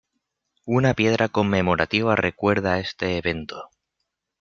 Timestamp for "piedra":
0.95-1.27